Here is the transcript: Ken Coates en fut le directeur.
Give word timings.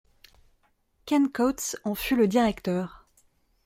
Ken 1.05 1.29
Coates 1.31 1.75
en 1.83 1.93
fut 1.93 2.15
le 2.15 2.27
directeur. 2.27 3.05